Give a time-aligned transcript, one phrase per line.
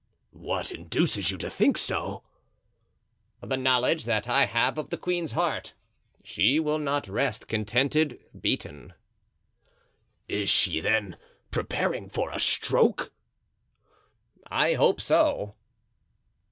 [0.33, 2.23] "What induces you to think so?"
[3.39, 5.75] "The knowledge that I have of the queen's heart;
[6.23, 8.93] she will not rest contented beaten."
[10.27, 11.17] "Is she, then,
[11.51, 13.13] preparing for a stroke?"
[14.47, 15.53] "I hope so."